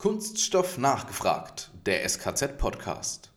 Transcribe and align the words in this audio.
Kunststoff 0.00 0.78
nachgefragt, 0.78 1.72
der 1.84 2.08
SKZ-Podcast. 2.08 3.32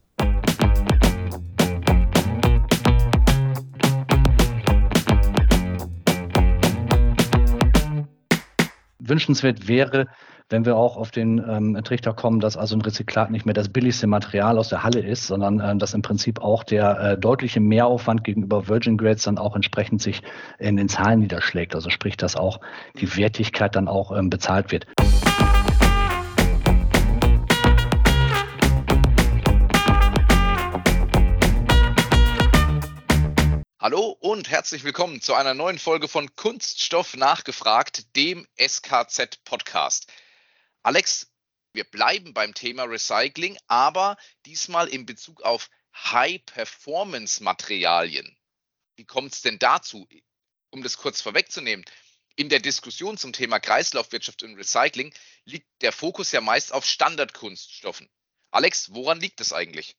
Wünschenswert 8.99 9.67
wäre, 9.67 10.05
wenn 10.51 10.65
wir 10.65 10.75
auch 10.75 10.97
auf 10.97 11.09
den 11.09 11.39
ähm, 11.39 11.81
Trichter 11.83 12.13
kommen, 12.13 12.39
dass 12.39 12.57
also 12.57 12.75
ein 12.75 12.81
Rezyklat 12.81 13.31
nicht 13.31 13.47
mehr 13.47 13.55
das 13.55 13.69
billigste 13.69 14.05
Material 14.05 14.59
aus 14.59 14.69
der 14.69 14.83
Halle 14.83 14.99
ist, 14.99 15.25
sondern 15.25 15.59
äh, 15.59 15.75
dass 15.77 15.95
im 15.95 16.03
Prinzip 16.03 16.41
auch 16.41 16.63
der 16.63 16.99
äh, 16.99 17.17
deutliche 17.17 17.59
Mehraufwand 17.59 18.23
gegenüber 18.23 18.67
Virgin 18.67 18.97
Grades 18.97 19.23
dann 19.23 19.39
auch 19.39 19.55
entsprechend 19.55 20.03
sich 20.03 20.21
in 20.59 20.77
den 20.77 20.89
Zahlen 20.89 21.21
niederschlägt. 21.21 21.73
Also 21.73 21.89
sprich, 21.89 22.17
dass 22.17 22.35
auch 22.35 22.59
die 22.99 23.17
Wertigkeit 23.17 23.75
dann 23.75 23.87
auch 23.87 24.15
ähm, 24.15 24.29
bezahlt 24.29 24.71
wird. 24.71 24.85
Hallo 33.81 34.15
und 34.19 34.47
herzlich 34.47 34.83
willkommen 34.83 35.21
zu 35.21 35.33
einer 35.33 35.55
neuen 35.55 35.79
Folge 35.79 36.07
von 36.07 36.35
Kunststoff 36.35 37.15
nachgefragt, 37.15 38.15
dem 38.15 38.47
SKZ 38.55 39.43
Podcast. 39.43 40.05
Alex, 40.83 41.31
wir 41.73 41.85
bleiben 41.85 42.35
beim 42.35 42.53
Thema 42.53 42.83
Recycling, 42.83 43.57
aber 43.65 44.17
diesmal 44.45 44.87
in 44.87 45.07
Bezug 45.07 45.41
auf 45.41 45.71
High-Performance-Materialien. 45.95 48.37
Wie 48.97 49.05
kommt 49.05 49.33
es 49.33 49.41
denn 49.41 49.57
dazu? 49.57 50.07
Um 50.69 50.83
das 50.83 50.97
kurz 50.97 51.21
vorwegzunehmen, 51.21 51.83
in 52.35 52.49
der 52.49 52.59
Diskussion 52.59 53.17
zum 53.17 53.33
Thema 53.33 53.59
Kreislaufwirtschaft 53.59 54.43
und 54.43 54.57
Recycling 54.57 55.11
liegt 55.45 55.65
der 55.81 55.91
Fokus 55.91 56.31
ja 56.31 56.41
meist 56.41 56.71
auf 56.71 56.85
Standardkunststoffen. 56.85 58.11
Alex, 58.51 58.93
woran 58.93 59.19
liegt 59.19 59.41
es 59.41 59.53
eigentlich? 59.53 59.95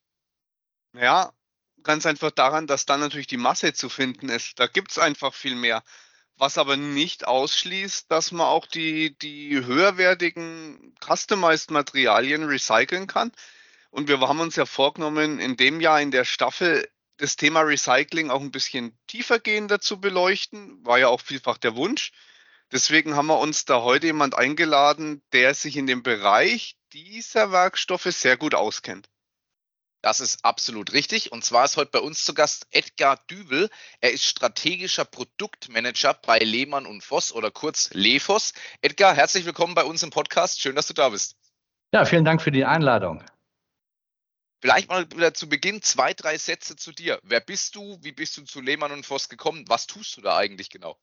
Ja, 0.93 1.33
ganz 1.83 2.07
einfach 2.07 2.31
daran, 2.31 2.67
dass 2.67 2.87
dann 2.87 3.01
natürlich 3.01 3.27
die 3.27 3.37
Masse 3.37 3.73
zu 3.73 3.89
finden 3.89 4.29
ist. 4.29 4.59
Da 4.59 4.67
gibt 4.67 4.91
es 4.93 4.99
einfach 4.99 5.35
viel 5.35 5.55
mehr. 5.55 5.83
Was 6.37 6.59
aber 6.59 6.77
nicht 6.77 7.27
ausschließt, 7.27 8.11
dass 8.11 8.33
man 8.33 8.47
auch 8.47 8.67
die, 8.67 9.17
die 9.19 9.65
höherwertigen 9.65 10.95
Customized 11.01 11.71
Materialien 11.71 12.45
recyceln 12.45 13.07
kann. 13.07 13.33
Und 13.91 14.09
wir 14.09 14.19
haben 14.21 14.41
uns 14.41 14.57
ja 14.57 14.65
vorgenommen, 14.65 15.39
in 15.39 15.57
dem 15.57 15.81
Jahr 15.81 16.01
in 16.01 16.11
der 16.11 16.25
Staffel 16.25 16.89
das 17.19 17.37
Thema 17.37 17.61
Recycling 17.61 18.31
auch 18.31 18.41
ein 18.41 18.51
bisschen 18.51 18.99
tiefergehender 19.07 19.81
zu 19.81 20.01
beleuchten. 20.01 20.85
War 20.85 20.99
ja 20.99 21.09
auch 21.09 21.21
vielfach 21.21 21.59
der 21.59 21.77
Wunsch. 21.77 22.13
Deswegen 22.73 23.17
haben 23.17 23.27
wir 23.27 23.39
uns 23.39 23.67
da 23.67 23.83
heute 23.83 24.07
jemand 24.07 24.35
eingeladen, 24.35 25.23
der 25.33 25.55
sich 25.55 25.77
in 25.77 25.87
dem 25.87 26.03
Bereich 26.03 26.79
dieser 26.95 27.53
Werkstoffe 27.53 28.05
sehr 28.05 28.39
gut 28.39 28.55
auskennt. 28.55 29.09
Das 30.03 30.19
ist 30.19 30.45
absolut 30.45 30.93
richtig. 30.93 31.31
Und 31.31 31.45
zwar 31.45 31.65
ist 31.65 31.77
heute 31.77 31.93
bei 31.93 32.01
uns 32.01 32.25
zu 32.25 32.35
Gast 32.35 32.67
Edgar 32.73 33.21
Dübel. 33.31 33.71
Er 34.01 34.11
ist 34.11 34.25
strategischer 34.25 35.05
Produktmanager 35.05 36.15
bei 36.15 36.39
Lehmann 36.41 36.87
und 36.87 37.05
Voss 37.05 37.31
oder 37.31 37.53
kurz 37.53 37.91
Lefos. 37.93 38.53
Edgar, 38.81 39.15
herzlich 39.15 39.45
willkommen 39.45 39.77
bei 39.77 39.85
uns 39.85 40.03
im 40.03 40.11
Podcast. 40.11 40.61
Schön, 40.61 40.75
dass 40.75 40.89
du 40.89 40.93
da 40.93 41.11
bist. 41.11 41.37
Ja, 41.95 42.05
vielen 42.05 42.25
Dank 42.25 42.43
für 42.43 42.51
die 42.51 42.65
Einladung. 42.65 43.23
Vielleicht 44.61 44.89
mal 44.89 45.09
wieder 45.13 45.35
zu 45.35 45.49
Beginn 45.49 45.83
zwei, 45.83 46.15
drei 46.15 46.37
Sätze 46.37 46.75
zu 46.75 46.91
dir. 46.91 47.21
Wer 47.23 47.41
bist 47.41 47.77
du? 47.77 47.99
Wie 48.03 48.13
bist 48.13 48.37
du 48.37 48.43
zu 48.43 48.61
Lehmann 48.61 48.91
und 48.91 49.07
Voss 49.07 49.29
gekommen? 49.29 49.65
Was 49.69 49.87
tust 49.87 50.17
du 50.17 50.21
da 50.21 50.37
eigentlich 50.37 50.69
genau? 50.69 50.99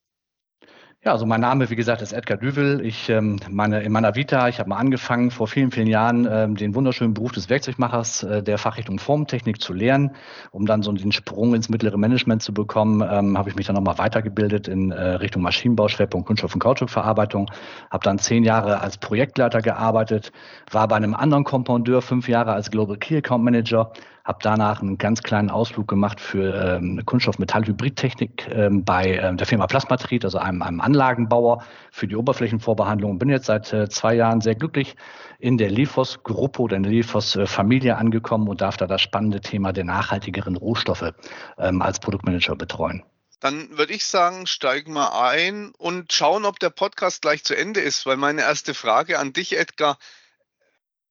Ja, 1.02 1.14
also 1.14 1.26
mein 1.26 1.40
Name, 1.40 1.70
wie 1.70 1.78
gesagt, 1.78 2.02
ist 2.02 2.12
Edgar 2.12 2.38
Düvel. 2.38 2.86
Ich 2.86 3.08
ähm, 3.08 3.40
meine 3.50 3.82
in 3.84 3.92
meiner 3.94 4.16
Vita, 4.16 4.50
ich 4.50 4.60
habe 4.60 4.68
mal 4.68 4.76
angefangen 4.76 5.32
vor 5.32 5.48
vielen, 5.48 5.72
vielen 5.72 5.88
Jahren 5.88 6.28
ähm, 6.30 6.58
den 6.58 6.76
wunderschönen 6.76 7.14
Beruf 7.14 7.32
des 7.32 7.50
Werkzeugmachers 7.50 8.24
äh, 8.24 8.44
der 8.44 8.58
Fachrichtung 8.58 9.00
Formtechnik 9.00 9.62
zu 9.62 9.72
lernen, 9.72 10.12
um 10.52 10.66
dann 10.66 10.84
so 10.84 10.92
den 10.92 11.14
Sprung 11.14 11.56
ins 11.56 11.70
mittlere 11.70 11.98
Management 11.98 12.44
zu 12.44 12.54
bekommen. 12.54 13.02
Ähm, 13.10 13.38
habe 13.38 13.50
ich 13.50 13.56
mich 13.56 13.66
dann 13.66 13.78
nochmal 13.78 13.98
weitergebildet 13.98 14.68
in 14.68 14.92
äh, 14.92 15.02
Richtung 15.12 15.42
Maschinenbau, 15.42 15.88
Schwerpunkt 15.88 16.28
Kunststoff- 16.28 16.54
und 16.54 16.60
Kautschukverarbeitung. 16.60 17.50
Habe 17.90 18.04
dann 18.04 18.20
zehn 18.20 18.44
Jahre 18.44 18.82
als 18.82 18.98
Projektleiter 18.98 19.62
gearbeitet, 19.62 20.34
war 20.70 20.90
bei 20.90 20.98
einem 20.98 21.14
anderen 21.16 21.46
Compoundeur 21.46 22.02
fünf 22.02 22.28
Jahre 22.28 22.52
als 22.52 22.72
Global 22.72 22.98
Key 22.98 23.16
Account 23.16 23.46
Manager, 23.46 23.94
habe 24.24 24.40
danach 24.42 24.82
einen 24.82 24.98
ganz 24.98 25.22
kleinen 25.24 25.50
Ausflug 25.50 25.88
gemacht 25.88 26.20
für 26.20 26.78
ähm, 26.78 27.02
Kunststoff-Metall-Hybridtechnik 27.06 28.48
ähm, 28.52 28.84
bei 28.84 29.18
ähm, 29.18 29.38
der 29.38 29.48
Firma 29.48 29.68
Plasmatrit, 29.68 30.26
also 30.26 30.38
einem, 30.38 30.62
einem 30.62 30.82
Anlagenbauer 30.82 31.64
für 31.92 32.08
die 32.08 32.16
Oberflächenvorbehandlung. 32.16 33.20
Bin 33.20 33.30
jetzt 33.30 33.48
seit 33.48 33.72
äh, 33.74 33.90
zwei 33.90 34.16
Jahren 34.16 34.42
sehr 34.42 34.56
glücklich 34.56 34.96
in 35.40 35.58
der 35.58 35.72
Lifos-Gruppe 35.72 36.62
oder 36.62 36.76
in 36.76 36.84
der 36.84 36.92
Lifos-Familie 36.92 37.98
angekommen 37.98 38.48
und 38.48 38.62
darf 38.62 38.78
da 38.78 38.88
das 38.88 39.02
spannende 39.02 39.42
Thema 39.42 39.74
der 39.74 39.86
nachhaltigeren 39.86 40.56
Rohstoffe 40.56 41.14
ähm, 41.58 41.82
als 41.82 42.00
Produktmanager 42.00 42.56
betreuen. 42.56 43.04
Dann 43.40 43.78
würde 43.78 43.94
ich 43.94 44.06
sagen, 44.06 44.48
steigen 44.48 44.94
wir 44.94 45.16
ein 45.16 45.72
und 45.78 46.12
schauen, 46.12 46.44
ob 46.44 46.60
der 46.60 46.72
Podcast 46.72 47.22
gleich 47.22 47.44
zu 47.46 47.56
Ende 47.56 47.80
ist, 47.80 48.06
weil 48.06 48.18
meine 48.18 48.42
erste 48.42 48.74
Frage 48.74 49.18
an 49.18 49.32
dich, 49.32 49.58
Edgar, 49.58 49.98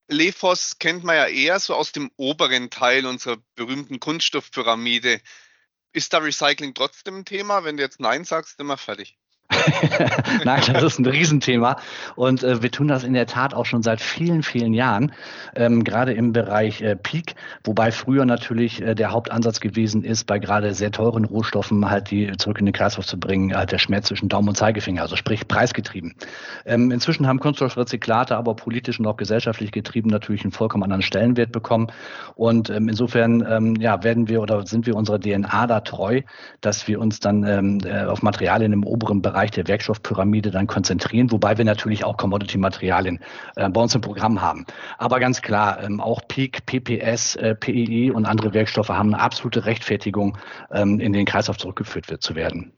Lefos 0.08 0.78
kennt 0.78 1.04
man 1.04 1.16
ja 1.16 1.26
eher 1.26 1.60
so 1.60 1.74
aus 1.74 1.92
dem 1.92 2.10
oberen 2.16 2.70
Teil 2.70 3.06
unserer 3.06 3.36
berühmten 3.54 4.00
Kunststoffpyramide. 4.00 5.20
Ist 5.92 6.12
da 6.12 6.18
Recycling 6.18 6.74
trotzdem 6.74 7.18
ein 7.18 7.24
Thema? 7.24 7.64
Wenn 7.64 7.76
du 7.76 7.82
jetzt 7.82 8.00
Nein 8.00 8.24
sagst, 8.24 8.56
sind 8.56 8.66
wir 8.66 8.78
fertig. 8.78 9.18
Nein, 10.44 10.62
das 10.72 10.82
ist 10.82 10.98
ein 10.98 11.06
Riesenthema. 11.06 11.76
Und 12.16 12.42
äh, 12.42 12.62
wir 12.62 12.70
tun 12.70 12.88
das 12.88 13.04
in 13.04 13.12
der 13.14 13.26
Tat 13.26 13.54
auch 13.54 13.66
schon 13.66 13.82
seit 13.82 14.00
vielen, 14.00 14.42
vielen 14.42 14.74
Jahren, 14.74 15.12
ähm, 15.54 15.84
gerade 15.84 16.12
im 16.12 16.32
Bereich 16.32 16.80
äh, 16.82 16.96
Peak, 16.96 17.34
wobei 17.64 17.90
früher 17.90 18.24
natürlich 18.24 18.82
äh, 18.82 18.94
der 18.94 19.10
Hauptansatz 19.12 19.60
gewesen 19.60 20.04
ist, 20.04 20.26
bei 20.26 20.38
gerade 20.38 20.74
sehr 20.74 20.90
teuren 20.90 21.24
Rohstoffen 21.24 21.88
halt 21.88 22.10
die 22.10 22.32
zurück 22.36 22.58
in 22.60 22.66
den 22.66 22.72
Kreislauf 22.72 23.06
zu 23.06 23.18
bringen, 23.18 23.54
halt 23.54 23.72
der 23.72 23.78
Schmerz 23.78 24.08
zwischen 24.08 24.28
Daumen 24.28 24.48
und 24.48 24.56
Zeigefinger, 24.56 25.02
also 25.02 25.16
sprich 25.16 25.48
preisgetrieben. 25.48 26.14
Ähm, 26.66 26.90
inzwischen 26.90 27.26
haben 27.26 27.40
Kunststoffrezyklate 27.40 28.36
aber 28.36 28.54
politisch 28.54 28.98
und 28.98 29.06
auch 29.06 29.16
gesellschaftlich 29.16 29.72
getrieben 29.72 30.10
natürlich 30.10 30.42
einen 30.42 30.52
vollkommen 30.52 30.84
anderen 30.84 31.02
Stellenwert 31.02 31.52
bekommen. 31.52 31.88
Und 32.34 32.70
ähm, 32.70 32.88
insofern 32.88 33.46
ähm, 33.48 33.76
ja, 33.76 34.02
werden 34.02 34.28
wir 34.28 34.42
oder 34.42 34.66
sind 34.66 34.86
wir 34.86 34.94
unserer 34.94 35.18
DNA 35.18 35.66
da 35.66 35.80
treu, 35.80 36.22
dass 36.60 36.86
wir 36.88 37.00
uns 37.00 37.20
dann 37.20 37.44
ähm, 37.44 37.80
äh, 37.84 38.04
auf 38.04 38.22
Materialien 38.22 38.72
im 38.72 38.84
oberen 38.84 39.22
Bereich 39.22 39.38
Bereich 39.38 39.50
der 39.58 39.68
Werkstoffpyramide 39.68 40.50
dann 40.50 40.66
konzentrieren, 40.66 41.30
wobei 41.30 41.58
wir 41.58 41.64
natürlich 41.64 42.04
auch 42.04 42.16
Commodity-Materialien 42.16 43.20
äh, 43.56 43.68
bei 43.68 43.80
uns 43.80 43.94
im 43.94 44.00
Programm 44.00 44.40
haben. 44.40 44.64
Aber 44.96 45.20
ganz 45.20 45.42
klar, 45.42 45.82
ähm, 45.82 46.00
auch 46.00 46.22
PEEK, 46.28 46.64
PPS, 46.64 47.36
äh, 47.36 47.54
PEE 47.54 48.12
und 48.12 48.24
andere 48.24 48.54
Werkstoffe 48.54 48.88
haben 48.88 49.12
eine 49.12 49.22
absolute 49.22 49.66
Rechtfertigung, 49.66 50.38
ähm, 50.72 51.00
in 51.00 51.12
den 51.12 51.26
Kreislauf 51.26 51.58
zurückgeführt 51.58 52.08
wird, 52.08 52.22
zu 52.22 52.34
werden. 52.34 52.72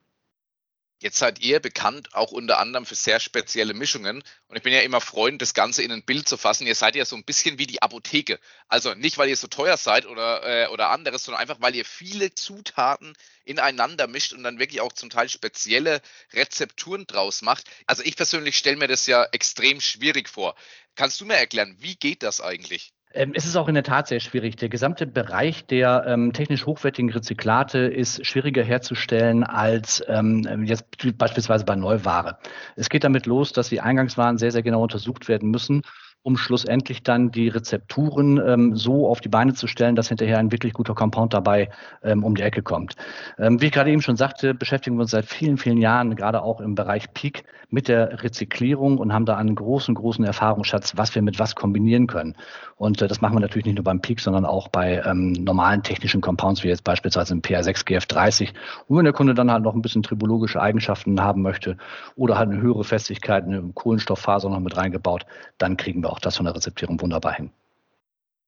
Jetzt 1.03 1.17
seid 1.17 1.41
ihr 1.41 1.61
bekannt 1.61 2.15
auch 2.15 2.31
unter 2.31 2.59
anderem 2.59 2.85
für 2.85 2.95
sehr 2.95 3.21
spezielle 3.21 3.73
Mischungen. 3.73 4.23
Und 4.49 4.57
ich 4.57 4.63
bin 4.63 4.75
ja 4.75 4.81
immer 4.81 5.01
Freund, 5.01 5.41
das 5.41 5.55
Ganze 5.55 5.83
in 5.83 5.91
ein 5.91 6.05
Bild 6.05 6.29
zu 6.29 6.37
fassen. 6.37 6.67
Ihr 6.67 6.75
seid 6.75 6.95
ja 6.95 7.07
so 7.07 7.17
ein 7.17 7.25
bisschen 7.25 7.59
wie 7.59 7.67
die 7.67 7.81
Apotheke. 7.81 8.39
Also 8.69 8.93
nicht, 8.93 9.17
weil 9.17 9.31
ihr 9.31 9.37
so 9.37 9.47
teuer 9.47 9.79
seid 9.79 10.05
oder, 10.05 10.43
äh, 10.45 10.69
oder 10.69 10.91
anderes, 10.91 11.25
sondern 11.25 11.41
einfach, 11.41 11.57
weil 11.61 11.75
ihr 11.75 11.87
viele 11.87 12.35
Zutaten 12.35 13.15
ineinander 13.45 14.09
mischt 14.09 14.35
und 14.35 14.43
dann 14.43 14.59
wirklich 14.59 14.83
auch 14.83 14.93
zum 14.93 15.09
Teil 15.09 15.31
spezielle 15.31 16.03
Rezepturen 16.35 17.07
draus 17.07 17.41
macht. 17.41 17.65
Also 17.87 18.03
ich 18.03 18.17
persönlich 18.17 18.59
stelle 18.59 18.77
mir 18.77 18.89
das 18.89 19.07
ja 19.07 19.25
extrem 19.33 19.81
schwierig 19.81 20.29
vor. 20.29 20.55
Kannst 20.97 21.19
du 21.19 21.25
mir 21.25 21.37
erklären, 21.37 21.77
wie 21.79 21.97
geht 21.97 22.23
das 22.23 22.43
eigentlich? 22.43 22.93
Ähm, 23.13 23.33
es 23.35 23.45
ist 23.45 23.57
auch 23.57 23.69
in 23.69 23.75
der 23.75 23.83
Tat 23.83 24.07
sehr 24.07 24.21
schwierig. 24.21 24.57
Der 24.57 24.69
gesamte 24.69 25.07
Bereich 25.07 25.67
der 25.67 26.05
ähm, 26.07 26.33
technisch 26.33 26.67
hochwertigen 26.67 27.11
Rezyklate 27.11 27.79
ist 27.79 28.25
schwieriger 28.25 28.63
herzustellen 28.63 29.43
als 29.43 30.03
ähm, 30.07 30.65
jetzt 30.65 30.85
beispielsweise 31.19 31.65
bei 31.65 31.75
Neuware. 31.75 32.39
Es 32.77 32.89
geht 32.89 33.05
damit 33.05 33.27
los, 33.27 33.53
dass 33.53 33.69
die 33.69 33.81
Eingangswaren 33.81 34.39
sehr, 34.39 34.53
sehr 34.53 34.63
genau 34.63 34.83
untersucht 34.83 35.29
werden 35.29 35.51
müssen 35.51 35.83
um 36.23 36.37
schlussendlich 36.37 37.03
dann 37.03 37.31
die 37.31 37.49
Rezepturen 37.49 38.39
ähm, 38.39 38.77
so 38.77 39.09
auf 39.09 39.21
die 39.21 39.29
Beine 39.29 39.55
zu 39.55 39.67
stellen, 39.67 39.97
dass 39.97 40.09
hinterher 40.09 40.39
ein 40.39 40.53
wirklich 40.53 40.73
guter 40.73 40.95
Compound 40.95 41.33
dabei 41.33 41.71
ähm, 42.03 42.25
um 42.25 42.35
die 42.35 42.43
Ecke 42.43 42.63
kommt. 42.63 42.97
Ähm, 43.39 43.61
wie 43.61 43.67
ich 43.67 43.73
gerade 43.73 43.91
eben 43.91 44.03
schon 44.03 44.17
sagte, 44.17 44.53
beschäftigen 44.55 44.97
wir 44.97 45.03
uns 45.03 45.13
seit 45.13 45.25
vielen, 45.25 45.57
vielen 45.57 45.79
Jahren, 45.79 46.17
gerade 46.17 46.43
auch 46.43 46.61
im 46.61 46.75
Bereich 46.75 47.13
Peak, 47.15 47.45
mit 47.71 47.89
der 47.89 48.23
Rezyklierung 48.23 48.99
und 48.99 49.13
haben 49.13 49.25
da 49.25 49.37
einen 49.37 49.55
großen, 49.55 49.95
großen 49.95 50.25
Erfahrungsschatz, 50.25 50.97
was 50.97 51.15
wir 51.15 51.23
mit 51.23 51.39
was 51.39 51.55
kombinieren 51.55 52.07
können. 52.07 52.35
Und 52.77 53.01
äh, 53.01 53.09
das 53.09 53.21
machen 53.21 53.37
wir 53.37 53.41
natürlich 53.41 53.67
nicht 53.67 53.77
nur 53.77 53.85
beim 53.85 54.01
Peak, 54.01 54.21
sondern 54.21 54.45
auch 54.45 54.69
bei 54.69 55.03
ähm, 55.07 55.33
normalen 55.33 55.83
technischen 55.83 56.21
Compounds, 56.21 56.65
wie 56.65 56.69
jetzt 56.69 56.85
beispielsweise 56.85 57.33
im 57.33 57.43
PR6 57.43 57.87
GF30. 57.87 58.53
Und 58.89 58.97
wenn 58.97 59.05
der 59.05 59.13
Kunde 59.13 59.35
dann 59.35 59.51
halt 59.51 59.63
noch 59.63 59.75
ein 59.75 59.83
bisschen 59.83 60.03
tribologische 60.03 60.61
Eigenschaften 60.61 61.21
haben 61.21 61.43
möchte 61.43 61.77
oder 62.17 62.37
halt 62.39 62.51
eine 62.51 62.61
höhere 62.61 62.85
Festigkeit, 62.85 63.45
eine 63.45 63.63
Kohlenstofffaser 63.75 64.51
noch 64.51 64.61
mit 64.61 64.77
reingebaut, 64.77 65.25
dann 65.59 65.77
kriegen 65.77 66.03
wir 66.03 66.10
auch 66.11 66.21
das 66.21 66.37
von 66.37 66.45
der 66.47 66.55
Rezeptierung 66.55 67.01
wunderbar 67.01 67.35
hin. 67.35 67.53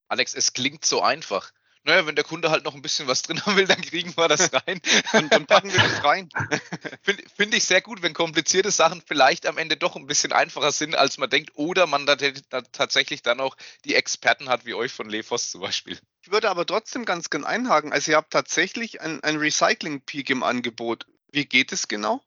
Alex, 0.09 0.35
es 0.35 0.53
klingt 0.53 0.85
so 0.85 1.03
einfach. 1.03 1.53
naja, 1.85 2.07
wenn 2.07 2.15
der 2.15 2.25
Kunde 2.25 2.51
halt 2.51 2.65
noch 2.65 2.75
ein 2.75 2.83
bisschen 2.83 3.09
was 3.09 3.23
drin 3.23 3.45
haben 3.45 3.57
will, 3.57 3.67
dann 3.67 3.81
kriegen 3.81 4.15
wir 4.17 4.29
das 4.29 4.53
rein. 4.53 4.81
Und 5.15 5.33
dann 5.33 5.47
packen 5.47 5.73
wir 5.73 5.81
das 5.81 6.05
rein. 6.05 6.29
Finde 7.03 7.23
find 7.35 7.55
ich 7.55 7.65
sehr 7.65 7.81
gut, 7.81 8.03
wenn 8.03 8.13
komplizierte 8.13 8.71
Sachen 8.71 9.03
vielleicht 9.05 9.47
am 9.47 9.59
Ende 9.59 9.77
doch 9.77 9.97
ein 9.97 10.07
bisschen 10.07 10.33
einfacher 10.33 10.71
sind, 10.71 10.95
als 10.95 11.19
man 11.19 11.31
denkt, 11.31 11.53
oder 11.55 11.87
man 11.87 12.07
da, 12.07 12.17
da 12.17 12.61
tatsächlich 12.61 13.23
dann 13.23 13.41
auch 13.41 13.57
die 13.85 13.95
Experten 13.95 14.49
hat, 14.49 14.67
wie 14.67 14.75
euch 14.75 14.93
von 14.93 15.09
Lefos 15.09 15.51
zum 15.51 15.63
Beispiel. 15.63 15.99
Ich 16.23 16.31
würde 16.31 16.51
aber 16.51 16.67
trotzdem 16.67 17.05
ganz 17.05 17.31
gern 17.31 17.45
einhaken. 17.45 17.93
Also 17.93 18.11
ihr 18.11 18.19
habt 18.19 18.33
tatsächlich 18.33 19.01
ein, 19.01 19.25
ein 19.25 19.37
Recycling-Peak 19.37 20.31
im 20.31 20.43
Angebot. 20.43 21.07
Wie 21.33 21.47
geht 21.47 21.73
es 21.73 21.89
genau? 21.89 22.23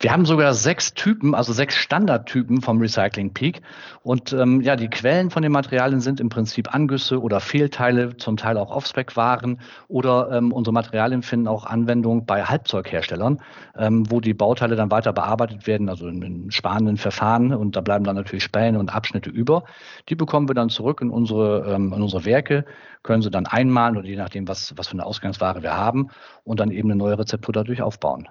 Wir 0.00 0.12
haben 0.12 0.24
sogar 0.24 0.54
sechs 0.54 0.94
Typen, 0.94 1.34
also 1.34 1.52
sechs 1.52 1.76
Standardtypen 1.76 2.60
vom 2.62 2.80
Recycling 2.80 3.32
Peak. 3.32 3.62
Und 4.02 4.32
ähm, 4.32 4.60
ja, 4.60 4.76
die 4.76 4.88
Quellen 4.88 5.30
von 5.30 5.42
den 5.42 5.52
Materialien 5.52 6.00
sind 6.00 6.20
im 6.20 6.28
Prinzip 6.28 6.74
Angüsse 6.74 7.20
oder 7.20 7.40
Fehlteile, 7.40 8.16
zum 8.16 8.36
Teil 8.36 8.56
auch 8.56 8.70
Off-Spec-Waren 8.70 9.60
oder 9.88 10.30
ähm, 10.32 10.52
unsere 10.52 10.72
Materialien 10.72 11.22
finden 11.22 11.48
auch 11.48 11.66
Anwendung 11.66 12.26
bei 12.26 12.44
Halbzeugherstellern, 12.44 13.40
ähm, 13.76 14.10
wo 14.10 14.20
die 14.20 14.34
Bauteile 14.34 14.76
dann 14.76 14.90
weiter 14.90 15.12
bearbeitet 15.12 15.66
werden, 15.66 15.88
also 15.88 16.08
in, 16.08 16.22
in 16.22 16.50
sparenden 16.50 16.96
Verfahren. 16.96 17.52
Und 17.52 17.76
da 17.76 17.80
bleiben 17.80 18.04
dann 18.04 18.16
natürlich 18.16 18.44
Späne 18.44 18.78
und 18.78 18.94
Abschnitte 18.94 19.30
über. 19.30 19.64
Die 20.08 20.14
bekommen 20.14 20.48
wir 20.48 20.54
dann 20.54 20.70
zurück 20.70 21.00
in 21.00 21.10
unsere, 21.10 21.74
ähm, 21.74 21.92
in 21.92 22.02
unsere 22.02 22.24
Werke, 22.24 22.64
können 23.02 23.22
sie 23.22 23.30
dann 23.30 23.46
einmalen 23.46 23.96
oder 23.96 24.06
je 24.06 24.16
nachdem, 24.16 24.48
was, 24.48 24.76
was 24.76 24.88
für 24.88 24.94
eine 24.94 25.06
Ausgangsware 25.06 25.62
wir 25.62 25.76
haben 25.76 26.08
und 26.44 26.60
dann 26.60 26.70
eben 26.70 26.90
eine 26.90 26.98
neue 26.98 27.18
Rezeptur 27.18 27.52
dadurch 27.52 27.82
aufbauen 27.82 28.28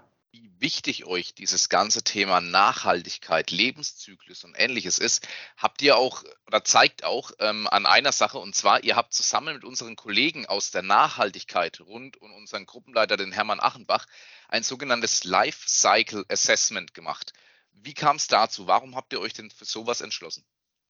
wichtig 0.60 1.06
euch 1.06 1.34
dieses 1.34 1.70
ganze 1.70 2.04
Thema 2.04 2.42
Nachhaltigkeit, 2.42 3.52
Lebenszyklus 3.52 4.44
und 4.44 4.56
ähnliches 4.56 4.98
ist, 5.00 5.28
habt 5.58 5.82
ihr 5.82 5.98
auch 5.98 6.24
oder 6.46 6.64
zeigt 6.64 7.04
auch 7.04 7.32
ähm, 7.40 7.68
an 7.68 7.86
einer 7.86 8.12
Sache 8.12 8.40
und 8.40 8.56
zwar, 8.56 8.84
ihr 8.84 8.96
habt 8.96 9.14
zusammen 9.14 9.56
mit 9.56 9.64
unseren 9.64 9.96
Kollegen 9.96 10.46
aus 10.46 10.72
der 10.72 10.82
Nachhaltigkeit 10.82 11.80
rund 11.82 12.18
um 12.22 12.34
unseren 12.34 12.66
Gruppenleiter, 12.66 13.18
den 13.18 13.32
Hermann 13.32 13.60
Achenbach, 13.60 14.06
ein 14.48 14.64
sogenanntes 14.64 15.24
Life 15.24 15.68
Cycle 15.68 16.26
Assessment 16.30 16.94
gemacht. 16.94 17.34
Wie 17.72 17.94
kam 17.94 18.16
es 18.16 18.28
dazu? 18.28 18.68
Warum 18.68 18.96
habt 18.96 19.14
ihr 19.14 19.22
euch 19.22 19.34
denn 19.34 19.52
für 19.52 19.66
sowas 19.66 20.02
entschlossen? 20.02 20.44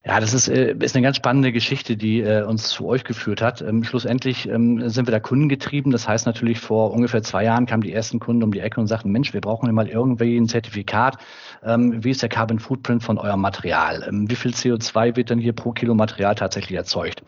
Ja, 0.07 0.21
das 0.21 0.33
ist, 0.33 0.47
äh, 0.47 0.73
ist 0.79 0.95
eine 0.95 1.03
ganz 1.03 1.17
spannende 1.17 1.51
Geschichte, 1.51 1.97
die 1.97 2.21
äh, 2.21 2.41
uns 2.43 2.69
zu 2.69 2.87
euch 2.87 3.03
geführt 3.03 3.41
hat. 3.41 3.61
Ähm, 3.61 3.83
schlussendlich 3.83 4.47
ähm, 4.47 4.87
sind 4.87 5.05
wir 5.05 5.11
da 5.11 5.19
kundengetrieben. 5.19 5.91
Das 5.91 6.07
heißt 6.07 6.25
natürlich, 6.25 6.61
vor 6.61 6.93
ungefähr 6.93 7.23
zwei 7.23 7.43
Jahren 7.43 7.65
kamen 7.65 7.81
die 7.81 7.91
ersten 7.91 8.19
Kunden 8.19 8.41
um 8.41 8.53
die 8.53 8.61
Ecke 8.61 8.79
und 8.79 8.87
sagten, 8.87 9.11
Mensch, 9.11 9.33
wir 9.33 9.41
brauchen 9.41 9.69
mal 9.73 9.89
irgendwie 9.89 10.37
ein 10.37 10.47
Zertifikat. 10.47 11.17
Ähm, 11.61 12.05
wie 12.05 12.11
ist 12.11 12.21
der 12.21 12.29
Carbon 12.29 12.59
Footprint 12.59 13.03
von 13.03 13.17
eurem 13.17 13.41
Material? 13.41 14.07
Wie 14.09 14.35
viel 14.35 14.51
CO2 14.51 15.17
wird 15.17 15.29
denn 15.29 15.39
hier 15.39 15.51
pro 15.51 15.73
Kilo 15.73 15.93
Material 15.93 16.35
tatsächlich 16.35 16.77
erzeugt? 16.77 17.21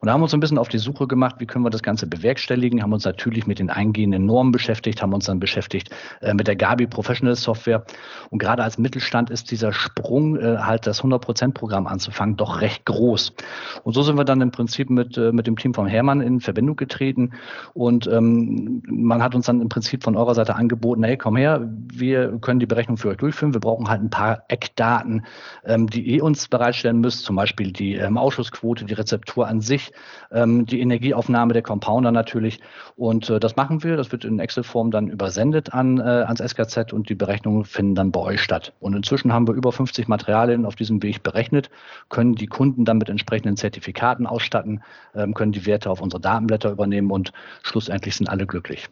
Und 0.00 0.08
da 0.08 0.12
haben 0.12 0.20
wir 0.20 0.24
uns 0.24 0.34
ein 0.34 0.40
bisschen 0.40 0.58
auf 0.58 0.68
die 0.68 0.78
Suche 0.78 1.06
gemacht, 1.06 1.36
wie 1.38 1.46
können 1.46 1.64
wir 1.64 1.70
das 1.70 1.84
Ganze 1.84 2.08
bewerkstelligen, 2.08 2.82
haben 2.82 2.92
uns 2.92 3.04
natürlich 3.04 3.46
mit 3.46 3.60
den 3.60 3.70
eingehenden 3.70 4.26
Normen 4.26 4.50
beschäftigt, 4.50 5.02
haben 5.02 5.14
uns 5.14 5.26
dann 5.26 5.38
beschäftigt 5.38 5.90
äh, 6.20 6.34
mit 6.34 6.48
der 6.48 6.56
Gabi 6.56 6.88
Professional 6.88 7.36
Software. 7.36 7.84
Und 8.30 8.40
gerade 8.40 8.64
als 8.64 8.76
Mittelstand 8.76 9.30
ist 9.30 9.52
dieser 9.52 9.72
Sprung, 9.72 10.36
halt 10.36 10.86
das 10.86 11.02
100%-Programm 11.02 11.86
anzufangen 11.86 12.23
Umfang 12.24 12.36
doch 12.36 12.60
recht 12.60 12.86
groß. 12.86 13.34
Und 13.82 13.92
so 13.92 14.02
sind 14.02 14.16
wir 14.16 14.24
dann 14.24 14.40
im 14.40 14.50
Prinzip 14.50 14.90
mit, 14.90 15.16
äh, 15.16 15.32
mit 15.32 15.46
dem 15.46 15.56
Team 15.56 15.74
von 15.74 15.86
Hermann 15.86 16.20
in 16.20 16.40
Verbindung 16.40 16.76
getreten. 16.76 17.32
Und 17.74 18.06
ähm, 18.06 18.82
man 18.86 19.22
hat 19.22 19.34
uns 19.34 19.46
dann 19.46 19.60
im 19.60 19.68
Prinzip 19.68 20.02
von 20.02 20.16
eurer 20.16 20.34
Seite 20.34 20.54
angeboten, 20.56 21.04
hey, 21.04 21.16
komm 21.16 21.36
her, 21.36 21.68
wir 21.92 22.38
können 22.40 22.60
die 22.60 22.66
Berechnung 22.66 22.96
für 22.96 23.10
euch 23.10 23.18
durchführen, 23.18 23.52
wir 23.52 23.60
brauchen 23.60 23.88
halt 23.88 24.02
ein 24.02 24.10
paar 24.10 24.44
Eckdaten, 24.48 25.26
ähm, 25.64 25.88
die 25.88 26.02
ihr 26.02 26.24
uns 26.24 26.48
bereitstellen 26.48 27.00
müsst, 27.00 27.24
zum 27.24 27.36
Beispiel 27.36 27.72
die 27.72 27.94
ähm, 27.94 28.16
Ausschussquote, 28.16 28.84
die 28.84 28.94
Rezeptur 28.94 29.46
an 29.46 29.60
sich, 29.60 29.92
ähm, 30.32 30.66
die 30.66 30.80
Energieaufnahme 30.80 31.52
der 31.52 31.62
Compounder 31.62 32.10
natürlich. 32.10 32.60
Und 32.96 33.28
äh, 33.30 33.38
das 33.38 33.56
machen 33.56 33.82
wir, 33.82 33.96
das 33.96 34.12
wird 34.12 34.24
in 34.24 34.38
Excel-Form 34.38 34.90
dann 34.90 35.08
übersendet 35.08 35.74
an, 35.74 35.98
äh, 35.98 36.02
ans 36.02 36.40
SKZ 36.40 36.92
und 36.92 37.08
die 37.08 37.14
Berechnungen 37.14 37.64
finden 37.64 37.94
dann 37.94 38.10
bei 38.10 38.20
euch 38.20 38.40
statt. 38.40 38.72
Und 38.80 38.94
inzwischen 38.94 39.32
haben 39.32 39.46
wir 39.46 39.54
über 39.54 39.72
50 39.72 40.08
Materialien 40.08 40.64
auf 40.64 40.74
diesem 40.74 41.02
Weg 41.02 41.22
berechnet, 41.22 41.70
können 42.14 42.36
die 42.36 42.46
Kunden 42.46 42.84
dann 42.84 42.98
mit 42.98 43.08
entsprechenden 43.08 43.56
Zertifikaten 43.56 44.28
ausstatten, 44.28 44.84
ähm, 45.16 45.34
können 45.34 45.50
die 45.50 45.66
Werte 45.66 45.90
auf 45.90 46.00
unsere 46.00 46.20
Datenblätter 46.20 46.70
übernehmen 46.70 47.10
und 47.10 47.32
schlussendlich 47.64 48.14
sind 48.14 48.28
alle 48.28 48.46
glücklich. 48.46 48.88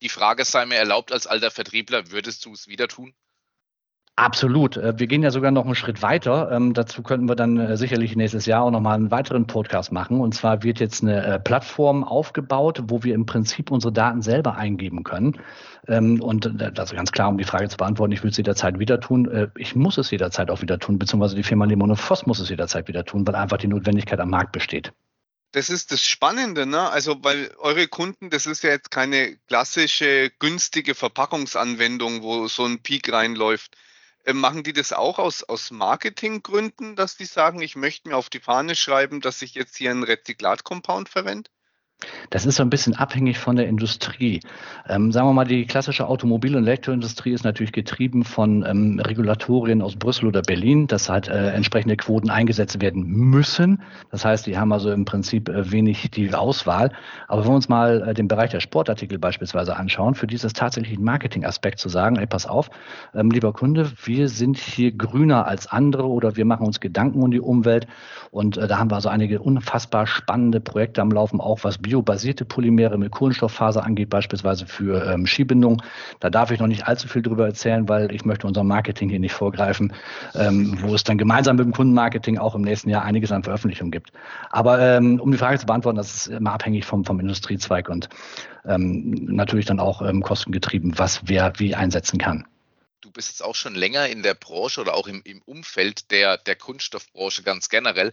Die 0.00 0.08
Frage 0.08 0.44
sei 0.44 0.64
mir 0.64 0.76
erlaubt, 0.76 1.10
als 1.10 1.26
alter 1.26 1.50
Vertriebler, 1.50 2.12
würdest 2.12 2.46
du 2.46 2.52
es 2.52 2.68
wieder 2.68 2.86
tun? 2.86 3.14
Absolut. 4.18 4.76
Äh, 4.76 4.98
wir 4.98 5.06
gehen 5.06 5.22
ja 5.22 5.30
sogar 5.30 5.52
noch 5.52 5.64
einen 5.64 5.76
Schritt 5.76 6.02
weiter. 6.02 6.50
Ähm, 6.50 6.74
dazu 6.74 7.04
könnten 7.04 7.28
wir 7.28 7.36
dann 7.36 7.56
äh, 7.56 7.76
sicherlich 7.76 8.16
nächstes 8.16 8.46
Jahr 8.46 8.64
auch 8.64 8.72
nochmal 8.72 8.96
einen 8.96 9.12
weiteren 9.12 9.46
Podcast 9.46 9.92
machen. 9.92 10.20
Und 10.20 10.34
zwar 10.34 10.64
wird 10.64 10.80
jetzt 10.80 11.04
eine 11.04 11.24
äh, 11.24 11.38
Plattform 11.38 12.02
aufgebaut, 12.02 12.82
wo 12.88 13.04
wir 13.04 13.14
im 13.14 13.26
Prinzip 13.26 13.70
unsere 13.70 13.92
Daten 13.92 14.20
selber 14.20 14.56
eingeben 14.56 15.04
können. 15.04 15.40
Ähm, 15.86 16.20
und 16.20 16.50
das 16.58 16.90
ist 16.90 16.96
ganz 16.96 17.12
klar, 17.12 17.28
um 17.28 17.38
die 17.38 17.44
Frage 17.44 17.68
zu 17.68 17.76
beantworten, 17.76 18.10
ich 18.10 18.24
will 18.24 18.30
es 18.30 18.36
jederzeit 18.36 18.80
wieder 18.80 18.98
tun. 18.98 19.50
Ich 19.56 19.76
muss 19.76 19.98
es 19.98 20.10
jederzeit 20.10 20.50
auch 20.50 20.62
wieder 20.62 20.80
tun, 20.80 20.98
beziehungsweise 20.98 21.36
die 21.36 21.44
Firma 21.44 21.66
Limon 21.66 21.94
Voss 21.94 22.26
muss 22.26 22.40
es 22.40 22.48
jederzeit 22.48 22.88
wieder 22.88 23.04
tun, 23.04 23.24
weil 23.24 23.36
einfach 23.36 23.58
die 23.58 23.68
Notwendigkeit 23.68 24.18
am 24.18 24.30
Markt 24.30 24.50
besteht. 24.50 24.92
Das 25.52 25.70
ist 25.70 25.92
das 25.92 26.04
Spannende, 26.04 26.66
ne? 26.66 26.90
Also, 26.90 27.22
weil 27.22 27.52
eure 27.58 27.86
Kunden, 27.86 28.30
das 28.30 28.46
ist 28.46 28.64
ja 28.64 28.70
jetzt 28.70 28.90
keine 28.90 29.36
klassische 29.46 30.30
günstige 30.40 30.96
Verpackungsanwendung, 30.96 32.22
wo 32.22 32.48
so 32.48 32.64
ein 32.64 32.82
Peak 32.82 33.12
reinläuft 33.12 33.76
machen 34.32 34.62
die 34.62 34.72
das 34.72 34.92
auch 34.92 35.18
aus, 35.18 35.42
aus 35.44 35.70
Marketinggründen, 35.70 36.96
dass 36.96 37.16
die 37.16 37.24
sagen, 37.24 37.60
ich 37.62 37.76
möchte 37.76 38.08
mir 38.08 38.16
auf 38.16 38.30
die 38.30 38.40
Fahne 38.40 38.76
schreiben, 38.76 39.20
dass 39.20 39.42
ich 39.42 39.54
jetzt 39.54 39.76
hier 39.76 39.90
einen 39.90 40.04
Rezyklat-Compound 40.04 41.08
verwende? 41.08 41.50
Das 42.30 42.46
ist 42.46 42.56
so 42.56 42.62
ein 42.62 42.70
bisschen 42.70 42.94
abhängig 42.94 43.38
von 43.38 43.56
der 43.56 43.66
Industrie. 43.66 44.40
Ähm, 44.88 45.10
sagen 45.10 45.26
wir 45.26 45.32
mal, 45.32 45.44
die 45.44 45.66
klassische 45.66 46.06
Automobil- 46.06 46.54
und 46.54 46.64
Elektroindustrie 46.64 47.32
ist 47.32 47.44
natürlich 47.44 47.72
getrieben 47.72 48.22
von 48.22 48.64
ähm, 48.64 49.00
Regulatorien 49.00 49.82
aus 49.82 49.96
Brüssel 49.96 50.26
oder 50.26 50.42
Berlin, 50.42 50.86
dass 50.86 51.08
halt 51.08 51.28
äh, 51.28 51.50
entsprechende 51.50 51.96
Quoten 51.96 52.30
eingesetzt 52.30 52.80
werden 52.80 53.04
müssen. 53.04 53.82
Das 54.12 54.24
heißt, 54.24 54.46
die 54.46 54.56
haben 54.56 54.72
also 54.72 54.92
im 54.92 55.04
Prinzip 55.06 55.48
äh, 55.48 55.72
wenig 55.72 56.08
die 56.12 56.32
Auswahl. 56.32 56.92
Aber 57.26 57.42
wenn 57.42 57.50
wir 57.50 57.56
uns 57.56 57.68
mal 57.68 58.08
äh, 58.08 58.14
den 58.14 58.28
Bereich 58.28 58.50
der 58.50 58.60
Sportartikel 58.60 59.18
beispielsweise 59.18 59.76
anschauen, 59.76 60.14
für 60.14 60.28
dieses 60.28 60.52
tatsächlich 60.52 60.98
Marketing-Aspekt 60.98 61.80
zu 61.80 61.88
sagen, 61.88 62.16
ey, 62.16 62.26
pass 62.26 62.46
auf, 62.46 62.70
ähm, 63.14 63.30
lieber 63.30 63.52
Kunde, 63.52 63.90
wir 64.04 64.28
sind 64.28 64.56
hier 64.56 64.92
grüner 64.92 65.46
als 65.46 65.66
andere 65.66 66.06
oder 66.06 66.36
wir 66.36 66.44
machen 66.44 66.66
uns 66.66 66.78
Gedanken 66.78 67.22
um 67.22 67.30
die 67.32 67.40
Umwelt. 67.40 67.88
Und 68.30 68.56
äh, 68.56 68.68
da 68.68 68.78
haben 68.78 68.90
wir 68.90 68.96
also 68.96 69.08
einige 69.08 69.40
unfassbar 69.40 70.06
spannende 70.06 70.60
Projekte 70.60 71.02
am 71.02 71.10
Laufen, 71.10 71.40
auch 71.40 71.64
was 71.64 71.78
biobasierte 71.88 72.44
Polymere 72.44 72.98
mit 72.98 73.10
Kohlenstofffaser 73.12 73.82
angeht, 73.82 74.10
beispielsweise 74.10 74.66
für 74.66 75.10
ähm, 75.10 75.26
Skibindung. 75.26 75.82
Da 76.20 76.28
darf 76.28 76.50
ich 76.50 76.60
noch 76.60 76.66
nicht 76.66 76.86
allzu 76.86 77.08
viel 77.08 77.22
drüber 77.22 77.46
erzählen, 77.46 77.88
weil 77.88 78.14
ich 78.14 78.26
möchte 78.26 78.46
unserem 78.46 78.68
Marketing 78.68 79.08
hier 79.08 79.18
nicht 79.18 79.32
vorgreifen, 79.32 79.94
ähm, 80.34 80.78
wo 80.82 80.94
es 80.94 81.04
dann 81.04 81.16
gemeinsam 81.16 81.56
mit 81.56 81.64
dem 81.64 81.72
Kundenmarketing 81.72 82.36
auch 82.36 82.54
im 82.54 82.62
nächsten 82.62 82.90
Jahr 82.90 83.04
einiges 83.04 83.32
an 83.32 83.42
Veröffentlichungen 83.42 83.90
gibt. 83.90 84.10
Aber 84.50 84.78
ähm, 84.80 85.18
um 85.18 85.32
die 85.32 85.38
Frage 85.38 85.58
zu 85.58 85.66
beantworten, 85.66 85.96
das 85.96 86.14
ist 86.14 86.26
immer 86.26 86.52
abhängig 86.52 86.84
vom, 86.84 87.06
vom 87.06 87.20
Industriezweig 87.20 87.88
und 87.88 88.10
ähm, 88.66 89.26
natürlich 89.30 89.64
dann 89.64 89.80
auch 89.80 90.02
ähm, 90.02 90.22
kostengetrieben, 90.22 90.98
was 90.98 91.22
wer 91.24 91.52
wie 91.56 91.74
einsetzen 91.74 92.18
kann 92.18 92.46
du 93.00 93.12
bist 93.12 93.30
jetzt 93.30 93.42
auch 93.42 93.54
schon 93.54 93.74
länger 93.74 94.08
in 94.08 94.22
der 94.22 94.34
Branche 94.34 94.80
oder 94.82 94.94
auch 94.94 95.06
im, 95.06 95.22
im 95.24 95.40
Umfeld 95.46 96.10
der, 96.10 96.36
der 96.36 96.56
Kunststoffbranche 96.56 97.42
ganz 97.42 97.70
generell. 97.70 98.12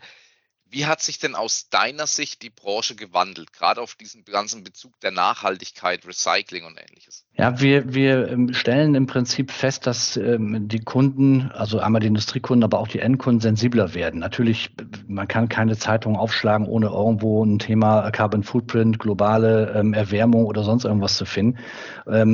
Wie 0.71 0.87
hat 0.87 0.99
sich 1.01 1.19
denn 1.19 1.35
aus 1.35 1.69
deiner 1.69 2.07
Sicht 2.07 2.41
die 2.41 2.49
Branche 2.49 2.95
gewandelt, 2.95 3.53
gerade 3.53 3.81
auf 3.81 3.95
diesen 3.95 4.25
ganzen 4.25 4.63
Bezug 4.63 4.99
der 4.99 5.11
Nachhaltigkeit, 5.11 6.05
Recycling 6.07 6.65
und 6.65 6.77
ähnliches? 6.77 7.25
Ja, 7.33 7.59
wir, 7.61 7.93
wir 7.93 8.29
ähm, 8.29 8.53
stellen 8.53 8.95
im 8.95 9.05
Prinzip 9.05 9.51
fest, 9.51 9.85
dass 9.85 10.17
ähm, 10.17 10.67
die 10.67 10.79
Kunden, 10.79 11.51
also 11.51 11.79
einmal 11.79 12.01
die 12.01 12.07
Industriekunden, 12.07 12.63
aber 12.63 12.79
auch 12.79 12.87
die 12.87 12.99
Endkunden 12.99 13.41
sensibler 13.41 13.93
werden. 13.93 14.19
Natürlich, 14.19 14.71
man 15.07 15.27
kann 15.27 15.49
keine 15.49 15.77
Zeitung 15.77 16.17
aufschlagen, 16.17 16.67
ohne 16.67 16.87
irgendwo 16.87 17.45
ein 17.45 17.59
Thema 17.59 18.09
Carbon 18.09 18.43
Footprint, 18.43 18.97
globale 18.97 19.71
ähm, 19.75 19.93
Erwärmung 19.93 20.45
oder 20.45 20.63
sonst 20.63 20.83
irgendwas 20.83 21.17
zu 21.17 21.25
finden. 21.25 21.59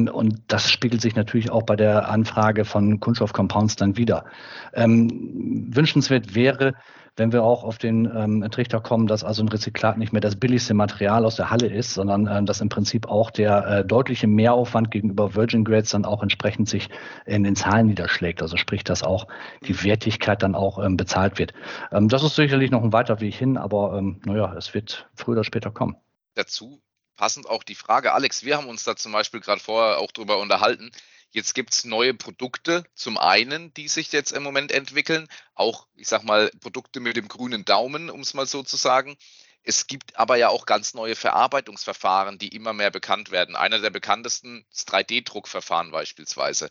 und 0.09 0.41
das 0.47 0.71
spiegelt 0.71 1.01
sich 1.01 1.15
natürlich 1.15 1.51
auch 1.51 1.63
bei 1.63 1.75
der 1.75 2.09
Anfrage 2.09 2.65
von 2.65 3.00
Kunststoffcompounds 3.00 3.75
dann 3.75 3.97
wieder. 3.97 4.25
wünschenswert 4.73 6.35
wäre, 6.35 6.73
wenn 7.21 7.31
wir 7.31 7.43
auch 7.43 7.63
auf 7.63 7.77
den 7.77 8.05
ähm, 8.05 8.49
Trichter 8.49 8.81
kommen, 8.81 9.05
dass 9.05 9.23
also 9.23 9.43
ein 9.43 9.47
Rezyklat 9.47 9.99
nicht 9.99 10.11
mehr 10.11 10.21
das 10.21 10.35
billigste 10.35 10.73
Material 10.73 11.23
aus 11.23 11.35
der 11.35 11.51
Halle 11.51 11.67
ist, 11.67 11.93
sondern 11.93 12.25
äh, 12.25 12.43
dass 12.43 12.61
im 12.61 12.69
Prinzip 12.69 13.07
auch 13.07 13.29
der 13.29 13.67
äh, 13.67 13.85
deutliche 13.85 14.25
Mehraufwand 14.25 14.89
gegenüber 14.89 15.35
Virgin 15.35 15.63
Grades 15.63 15.91
dann 15.91 16.03
auch 16.03 16.23
entsprechend 16.23 16.67
sich 16.67 16.89
in 17.27 17.43
den 17.43 17.55
Zahlen 17.55 17.85
niederschlägt. 17.85 18.41
Also 18.41 18.57
sprich, 18.57 18.83
dass 18.83 19.03
auch 19.03 19.27
die 19.67 19.83
Wertigkeit 19.83 20.41
dann 20.41 20.55
auch 20.55 20.83
ähm, 20.83 20.97
bezahlt 20.97 21.37
wird. 21.37 21.53
Ähm, 21.91 22.09
das 22.09 22.23
ist 22.23 22.35
sicherlich 22.35 22.71
noch 22.71 22.83
ein 22.83 22.91
weiter 22.91 23.21
Weg 23.21 23.35
hin, 23.35 23.55
aber 23.55 23.99
ähm, 23.99 24.19
naja, 24.25 24.55
es 24.57 24.73
wird 24.73 25.07
früher 25.13 25.33
oder 25.33 25.43
später 25.43 25.69
kommen. 25.69 25.97
Dazu 26.33 26.81
passend 27.17 27.47
auch 27.47 27.61
die 27.61 27.75
Frage, 27.75 28.13
Alex, 28.13 28.43
wir 28.45 28.57
haben 28.57 28.67
uns 28.67 28.83
da 28.83 28.95
zum 28.95 29.11
Beispiel 29.11 29.41
gerade 29.41 29.61
vorher 29.61 29.99
auch 29.99 30.11
drüber 30.11 30.39
unterhalten. 30.39 30.89
Jetzt 31.31 31.55
gibt 31.55 31.73
es 31.73 31.85
neue 31.85 32.13
Produkte, 32.13 32.83
zum 32.93 33.17
einen, 33.17 33.73
die 33.73 33.88
sich 33.88 34.11
jetzt 34.11 34.31
im 34.31 34.43
Moment 34.43 34.71
entwickeln, 34.71 35.29
auch, 35.55 35.88
ich 35.95 36.09
sag 36.09 36.23
mal, 36.23 36.51
Produkte 36.59 37.00
mit 37.00 37.15
dem 37.15 37.29
grünen 37.29 37.63
Daumen, 37.63 38.09
um 38.09 38.19
es 38.19 38.33
mal 38.33 38.45
so 38.45 38.63
zu 38.63 38.75
sagen. 38.75 39.15
Es 39.63 39.88
gibt 39.88 40.17
aber 40.17 40.35
ja 40.35 40.50
auch 40.50 40.65
ganz 40.65 40.93
neue 40.93 41.15
Verarbeitungsverfahren, 41.15 42.38
die 42.38 42.50
immer 42.50 42.73
mehr 42.73 42.91
bekannt 42.91 43.31
werden. 43.31 43.55
Einer 43.55 43.79
der 43.79 43.91
bekanntesten 43.91 44.65
ist 44.71 44.91
3D-Druckverfahren 44.91 45.91
beispielsweise. 45.91 46.69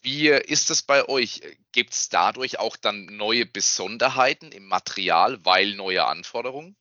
Wie 0.00 0.28
ist 0.28 0.70
es 0.70 0.82
bei 0.82 1.06
euch? 1.08 1.42
Gibt 1.72 1.92
es 1.92 2.08
dadurch 2.08 2.58
auch 2.58 2.76
dann 2.76 3.06
neue 3.06 3.44
Besonderheiten 3.44 4.52
im 4.52 4.66
Material, 4.66 5.44
weil 5.44 5.74
neue 5.74 6.04
Anforderungen? 6.06 6.76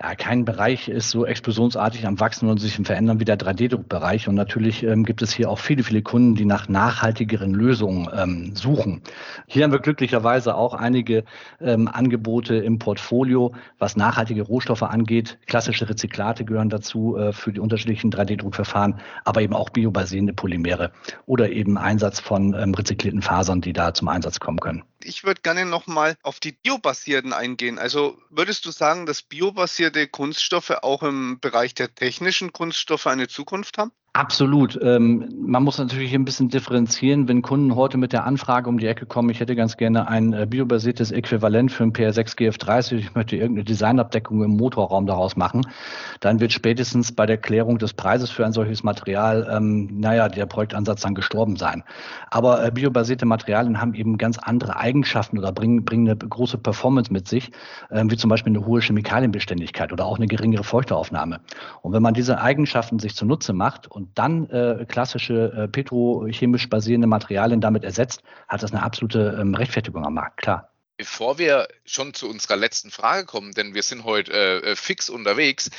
Ja, 0.00 0.14
kein 0.14 0.44
Bereich 0.44 0.88
ist 0.88 1.10
so 1.10 1.26
explosionsartig 1.26 2.06
am 2.06 2.20
Wachsen 2.20 2.48
und 2.48 2.58
sich 2.58 2.78
im 2.78 2.84
Verändern 2.84 3.18
wie 3.18 3.24
der 3.24 3.36
3D-Druckbereich. 3.36 4.28
Und 4.28 4.36
natürlich 4.36 4.84
ähm, 4.84 5.04
gibt 5.04 5.22
es 5.22 5.32
hier 5.32 5.50
auch 5.50 5.58
viele, 5.58 5.82
viele 5.82 6.02
Kunden, 6.02 6.36
die 6.36 6.44
nach 6.44 6.68
nachhaltigeren 6.68 7.52
Lösungen 7.52 8.08
ähm, 8.16 8.54
suchen. 8.54 9.02
Hier 9.48 9.64
haben 9.64 9.72
wir 9.72 9.80
glücklicherweise 9.80 10.54
auch 10.54 10.74
einige 10.74 11.24
ähm, 11.60 11.88
Angebote 11.88 12.54
im 12.54 12.78
Portfolio, 12.78 13.54
was 13.80 13.96
nachhaltige 13.96 14.42
Rohstoffe 14.42 14.84
angeht. 14.84 15.36
Klassische 15.46 15.88
Rezyklate 15.88 16.44
gehören 16.44 16.68
dazu 16.68 17.16
äh, 17.16 17.32
für 17.32 17.52
die 17.52 17.60
unterschiedlichen 17.60 18.12
3D-Druckverfahren, 18.12 19.00
aber 19.24 19.42
eben 19.42 19.54
auch 19.54 19.70
biobasierende 19.70 20.32
Polymere 20.32 20.92
oder 21.26 21.50
eben 21.50 21.76
Einsatz 21.76 22.20
von 22.20 22.54
ähm, 22.54 22.72
rezyklierten 22.72 23.22
Fasern, 23.22 23.62
die 23.62 23.72
da 23.72 23.92
zum 23.94 24.06
Einsatz 24.06 24.38
kommen 24.38 24.60
können. 24.60 24.84
Ich 25.02 25.24
würde 25.24 25.40
gerne 25.42 25.64
nochmal 25.64 26.16
auf 26.22 26.38
die 26.38 26.52
biobasierten 26.52 27.32
eingehen. 27.32 27.78
Also 27.80 28.22
würdest 28.30 28.64
du 28.64 28.70
sagen, 28.70 29.06
dass 29.06 29.22
biobasierte 29.22 30.06
Kunststoffe 30.06 30.70
auch 30.70 31.02
im 31.02 31.40
Bereich 31.40 31.74
der 31.74 31.92
technischen 31.94 32.52
Kunststoffe 32.52 33.08
eine 33.08 33.26
Zukunft 33.26 33.78
haben? 33.78 33.90
Absolut. 34.14 34.76
Ähm, 34.82 35.28
man 35.38 35.62
muss 35.62 35.78
natürlich 35.78 36.12
ein 36.14 36.24
bisschen 36.24 36.48
differenzieren, 36.48 37.28
wenn 37.28 37.42
Kunden 37.42 37.76
heute 37.76 37.98
mit 37.98 38.12
der 38.12 38.24
Anfrage 38.24 38.68
um 38.68 38.78
die 38.78 38.86
Ecke 38.86 39.06
kommen, 39.06 39.28
ich 39.30 39.38
hätte 39.38 39.54
ganz 39.54 39.76
gerne 39.76 40.08
ein 40.08 40.32
äh, 40.32 40.46
biobasiertes 40.48 41.12
Äquivalent 41.12 41.70
für 41.70 41.84
ein 41.84 41.92
PR6 41.92 42.36
GF30, 42.36 42.96
ich 42.96 43.14
möchte 43.14 43.36
irgendeine 43.36 43.64
Designabdeckung 43.64 44.42
im 44.42 44.56
Motorraum 44.56 45.06
daraus 45.06 45.36
machen, 45.36 45.66
dann 46.20 46.40
wird 46.40 46.52
spätestens 46.52 47.12
bei 47.12 47.26
der 47.26 47.36
Klärung 47.36 47.78
des 47.78 47.92
Preises 47.92 48.30
für 48.30 48.44
ein 48.44 48.52
solches 48.52 48.82
Material, 48.82 49.46
ähm, 49.52 50.00
naja, 50.00 50.28
der 50.28 50.46
Projektansatz 50.46 51.02
dann 51.02 51.14
gestorben 51.14 51.56
sein. 51.56 51.84
Aber 52.30 52.64
äh, 52.64 52.72
biobasierte 52.72 53.26
Materialien 53.26 53.80
haben 53.80 53.94
eben 53.94 54.18
ganz 54.18 54.38
andere 54.38 54.78
Eigenschaften 54.78 55.38
oder 55.38 55.52
bringen, 55.52 55.84
bringen 55.84 56.08
eine 56.08 56.16
große 56.16 56.58
Performance 56.58 57.12
mit 57.12 57.28
sich, 57.28 57.52
äh, 57.90 58.02
wie 58.08 58.16
zum 58.16 58.30
Beispiel 58.30 58.52
eine 58.56 58.66
hohe 58.66 58.80
Chemikalienbeständigkeit 58.80 59.92
oder 59.92 60.06
auch 60.06 60.16
eine 60.16 60.26
geringere 60.26 60.64
Feuchteaufnahme. 60.64 61.40
Und 61.82 61.92
wenn 61.92 62.02
man 62.02 62.14
diese 62.14 62.40
Eigenschaften 62.40 62.98
sich 62.98 63.14
zunutze 63.14 63.52
macht 63.52 63.86
und 63.98 64.16
dann 64.16 64.48
äh, 64.50 64.86
klassische 64.86 65.52
äh, 65.52 65.68
petrochemisch 65.68 66.68
basierende 66.70 67.08
Materialien 67.08 67.60
damit 67.60 67.82
ersetzt, 67.82 68.22
hat 68.46 68.62
das 68.62 68.72
eine 68.72 68.82
absolute 68.82 69.36
ähm, 69.40 69.56
Rechtfertigung 69.56 70.06
am 70.06 70.14
Markt, 70.14 70.36
klar. 70.36 70.72
Bevor 70.96 71.38
wir 71.38 71.66
schon 71.84 72.14
zu 72.14 72.28
unserer 72.28 72.56
letzten 72.56 72.92
Frage 72.92 73.26
kommen, 73.26 73.52
denn 73.52 73.74
wir 73.74 73.82
sind 73.82 74.04
heute 74.04 74.32
äh, 74.32 74.76
fix 74.76 75.10
unterwegs, 75.10 75.70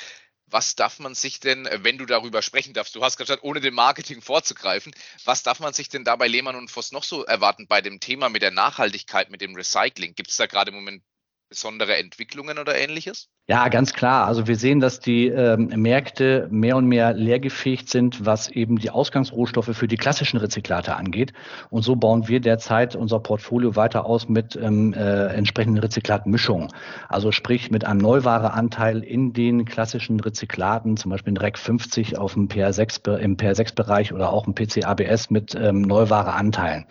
was 0.48 0.76
darf 0.76 1.00
man 1.00 1.16
sich 1.16 1.40
denn, 1.40 1.66
äh, 1.66 1.80
wenn 1.84 1.98
du 1.98 2.06
darüber 2.06 2.42
sprechen 2.42 2.74
darfst, 2.74 2.94
du 2.94 3.02
hast 3.02 3.16
gesagt, 3.16 3.44
ohne 3.44 3.62
dem 3.62 3.74
Marketing 3.74 4.22
vorzugreifen, 4.22 4.94
was 5.24 5.44
darf 5.44 5.62
man 5.62 5.74
sich 5.74 5.88
denn 5.88 6.04
da 6.04 6.18
bei 6.18 6.28
Lehmann 6.28 6.58
und 6.58 6.70
Voss 6.70 6.92
noch 6.92 7.04
so 7.04 7.24
erwarten 7.24 7.68
bei 7.68 7.80
dem 7.80 8.02
Thema 8.02 8.28
mit 8.28 8.42
der 8.42 8.52
Nachhaltigkeit, 8.52 9.30
mit 9.30 9.40
dem 9.40 9.56
Recycling? 9.56 10.14
Gibt 10.14 10.30
es 10.30 10.36
da 10.36 10.46
gerade 10.46 10.72
im 10.72 10.76
Moment 10.76 11.04
besondere 11.48 11.96
Entwicklungen 11.96 12.60
oder 12.60 12.78
ähnliches? 12.78 13.30
Ja, 13.50 13.68
ganz 13.70 13.94
klar. 13.94 14.28
Also 14.28 14.46
wir 14.46 14.56
sehen, 14.58 14.80
dass 14.80 15.00
die 15.00 15.26
ähm, 15.26 15.72
Märkte 15.76 16.48
mehr 16.52 16.78
und 16.78 16.86
mehr 16.86 17.14
leergefähigt 17.14 17.90
sind, 17.90 18.24
was 18.24 18.48
eben 18.48 18.78
die 18.78 18.92
Ausgangsrohstoffe 18.92 19.76
für 19.76 19.88
die 19.88 19.98
klassischen 19.98 20.38
Rezyklate 20.38 20.96
angeht. 20.96 21.34
Und 21.72 21.82
so 21.82 21.96
bauen 21.96 22.28
wir 22.28 22.42
derzeit 22.42 22.96
unser 22.96 23.20
Portfolio 23.20 23.76
weiter 23.76 24.06
aus 24.06 24.30
mit 24.30 24.56
ähm, 24.56 24.94
äh, 24.94 25.34
entsprechenden 25.34 25.80
Rezyklatmischungen. 25.80 26.68
Also 27.08 27.32
sprich 27.32 27.72
mit 27.72 27.86
einem 27.86 28.02
Neuwareanteil 28.02 29.04
in 29.04 29.34
den 29.34 29.66
klassischen 29.66 30.20
Rezyklaten, 30.20 30.96
zum 30.96 31.10
Beispiel 31.10 31.32
in 31.32 31.38
REC 31.38 31.58
50 31.58 32.20
auf 32.20 32.36
dem 32.36 32.50
PR6 32.50 33.18
im 33.18 33.36
PR6-Bereich 33.36 34.14
oder 34.14 34.32
auch 34.32 34.46
im 34.46 34.54
PC-ABS 34.54 35.32
mit 35.32 35.56
ähm, 35.56 35.82
Neuwareanteilen. 35.82 36.86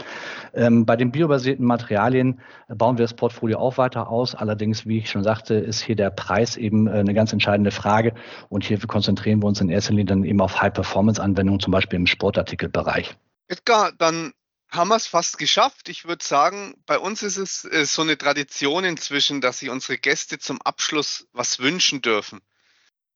Ähm, 0.54 0.86
bei 0.86 0.96
den 0.96 1.12
biobasierten 1.12 1.64
Materialien 1.64 2.40
bauen 2.66 2.98
wir 2.98 3.04
das 3.04 3.14
Portfolio 3.14 3.58
auch 3.60 3.78
weiter 3.78 4.08
aus. 4.08 4.34
Allerdings, 4.34 4.86
wie 4.86 4.98
ich 4.98 5.08
schon 5.08 5.22
sagte, 5.22 5.54
ist 5.54 5.80
hier 5.82 5.94
der 5.94 6.10
Preis 6.10 6.47
Preis 6.48 6.56
eben 6.56 6.86
äh, 6.86 6.92
eine 6.92 7.14
ganz 7.14 7.32
entscheidende 7.32 7.70
Frage. 7.70 8.14
Und 8.48 8.64
hier 8.64 8.78
konzentrieren 8.78 9.42
wir 9.42 9.46
uns 9.46 9.60
in 9.60 9.68
erster 9.68 9.92
Linie 9.92 10.06
dann 10.06 10.24
eben 10.24 10.40
auf 10.40 10.60
High-Performance-Anwendungen, 10.60 11.60
zum 11.60 11.70
Beispiel 11.70 11.98
im 11.98 12.06
Sportartikelbereich. 12.06 13.16
Edgar, 13.48 13.92
dann 13.92 14.32
haben 14.70 14.88
wir 14.88 14.96
es 14.96 15.06
fast 15.06 15.38
geschafft. 15.38 15.88
Ich 15.88 16.06
würde 16.06 16.24
sagen, 16.24 16.74
bei 16.86 16.98
uns 16.98 17.22
ist 17.22 17.36
es 17.36 17.64
äh, 17.64 17.84
so 17.84 18.02
eine 18.02 18.18
Tradition 18.18 18.84
inzwischen, 18.84 19.40
dass 19.40 19.60
sich 19.60 19.70
unsere 19.70 19.98
Gäste 19.98 20.38
zum 20.38 20.60
Abschluss 20.62 21.26
was 21.32 21.58
wünschen 21.58 22.02
dürfen. 22.02 22.40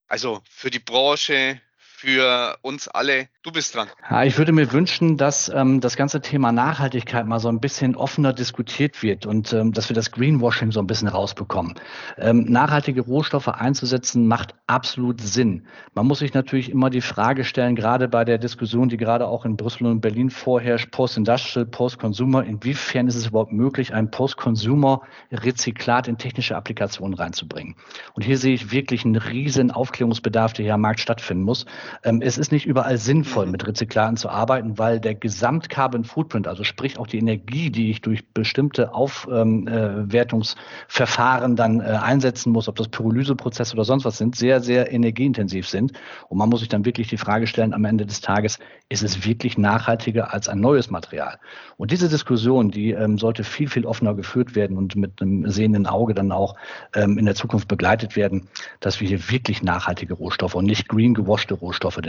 Also 0.07 0.43
für 0.49 0.71
die 0.71 0.79
Branche, 0.79 1.61
für 2.03 2.59
uns 2.63 2.89
alle. 2.89 3.29
Du 3.45 3.53
bist 3.53 3.77
dran. 3.77 3.89
Ja, 4.11 4.25
ich 4.25 4.37
würde 4.37 4.51
mir 4.51 4.73
wünschen, 4.73 5.17
dass 5.17 5.49
ähm, 5.49 5.81
das 5.81 5.95
ganze 5.97 6.21
Thema 6.21 6.51
Nachhaltigkeit 6.51 7.27
mal 7.27 7.39
so 7.39 7.49
ein 7.49 7.61
bisschen 7.61 7.95
offener 7.95 8.33
diskutiert 8.33 9.05
wird 9.05 9.25
und 9.25 9.53
ähm, 9.53 9.73
dass 9.73 9.89
wir 9.89 9.95
das 9.95 10.11
Greenwashing 10.11 10.73
so 10.73 10.81
ein 10.81 10.89
bisschen 10.89 11.07
rausbekommen. 11.07 11.75
Ähm, 12.19 12.47
nachhaltige 12.49 13.03
Rohstoffe 13.03 13.47
einzusetzen 13.47 14.27
macht 14.27 14.57
absolut 14.67 15.21
Sinn. 15.21 15.69
Man 15.95 16.09
muss 16.09 16.19
sich 16.19 16.35
natürlich 16.35 16.71
immer 16.71 16.91
die 16.91 17.03
Frage 17.03 17.45
stellen, 17.45 17.77
gerade 17.77 18.09
bei 18.09 18.25
der 18.25 18.39
Diskussion, 18.39 18.89
die 18.89 18.97
gerade 18.97 19.29
auch 19.29 19.45
in 19.45 19.57
Brüssel 19.57 19.87
und 19.87 20.01
Berlin 20.01 20.31
vorherrscht, 20.31 20.91
Post-Industrial, 20.91 21.67
Post-Consumer, 21.67 22.43
inwiefern 22.43 23.07
ist 23.07 23.15
es 23.15 23.29
überhaupt 23.29 23.53
möglich, 23.53 23.95
ein 23.95 24.11
Post-Consumer-Rezyklat 24.11 26.09
in 26.09 26.19
technische 26.19 26.57
Applikationen 26.57 27.15
reinzubringen? 27.15 27.77
Und 28.15 28.23
hier 28.23 28.39
sehe 28.39 28.55
ich 28.55 28.73
wirklich 28.73 29.05
einen 29.05 29.15
riesen 29.15 29.71
Aufklärungsbedarf, 29.71 30.53
der 30.53 30.65
hier 30.65 30.75
am 30.75 30.81
Markt 30.81 30.99
stattfinden 30.99 31.45
muss. 31.45 31.65
Ähm, 32.03 32.21
es 32.23 32.39
ist 32.39 32.51
nicht 32.53 32.67
überall 32.67 32.97
sinnvoll, 32.99 33.47
mhm. 33.47 33.53
mit 33.53 33.67
Rezyklaten 33.67 34.17
zu 34.17 34.29
arbeiten, 34.29 34.79
weil 34.79 35.01
der 35.01 35.15
Gesamt-Carbon 35.15 36.05
Footprint, 36.05 36.47
also 36.49 36.65
sprich 36.65 36.99
auch 36.99 37.07
die 37.07 37.19
Energie, 37.19 37.71
die 37.71 37.91
ich 37.91 38.03
durch 38.03 38.27
bestimmte 38.33 38.95
Aufwertungsverfahren 38.95 41.51
ähm, 41.51 41.53
äh, 41.53 41.57
dann 41.57 41.81
äh, 41.81 41.99
einsetzen 42.03 42.53
muss, 42.53 42.69
ob 42.69 42.77
das 42.77 42.89
Pyrolyseprozesse 42.89 43.75
oder 43.75 43.85
sonst 43.85 44.05
was 44.05 44.19
sind, 44.19 44.37
sehr, 44.37 44.61
sehr 44.61 44.93
energieintensiv 44.93 45.67
sind. 45.69 45.93
Und 46.29 46.39
man 46.39 46.49
muss 46.49 46.61
sich 46.61 46.69
dann 46.69 46.85
wirklich 46.85 47.09
die 47.09 47.17
Frage 47.17 47.47
stellen, 47.47 47.75
am 47.75 47.85
Ende 47.85 48.07
des 48.07 48.21
Tages, 48.21 48.59
ist 48.89 49.03
es 49.03 49.27
wirklich 49.27 49.59
nachhaltiger 49.59 50.33
als 50.35 50.49
ein 50.49 50.61
neues 50.61 50.91
Material? 50.91 51.39
Und 51.77 51.91
diese 51.91 52.09
Diskussion, 52.09 52.71
die 52.71 52.91
ähm, 52.91 53.19
sollte 53.19 53.43
viel, 53.45 53.69
viel 53.69 53.87
offener 53.87 54.15
geführt 54.15 54.55
werden 54.55 54.77
und 54.77 54.95
mit 54.97 55.23
einem 55.23 55.51
sehenden 55.51 55.87
Auge 55.87 56.15
dann 56.15 56.33
auch 56.33 56.57
in 56.95 57.25
der 57.25 57.35
Zukunft 57.35 57.69
begleitet 57.69 58.17
werden, 58.17 58.49
dass 58.81 59.01
wir 59.01 59.09
hier 59.09 59.31
wirklich 59.31 59.63
nachhaltige 59.63 60.15
Rohstoffe 60.15 60.55
und 60.55 60.65
nicht 60.65 60.89
green 60.89 61.15
gewaschte 61.15 61.55
Rohstoffe 61.55 61.82
Rohstoffe 61.83 62.05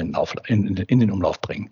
in, 0.47 0.99
den 0.99 1.11
Umlauf 1.11 1.41
bringen. 1.41 1.71